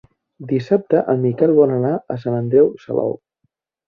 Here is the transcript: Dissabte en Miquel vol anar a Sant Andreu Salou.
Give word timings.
Dissabte 0.51 1.01
en 1.13 1.19
Miquel 1.25 1.53
vol 1.57 1.73
anar 1.75 1.91
a 2.13 2.15
Sant 2.23 2.39
Andreu 2.39 2.73
Salou. 2.87 3.15